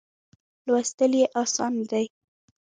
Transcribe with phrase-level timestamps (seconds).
[0.67, 2.05] لوستل یې آسانه دي.